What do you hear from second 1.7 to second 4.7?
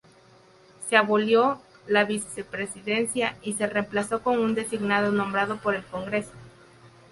la Vicepresidencia y se reemplazó con un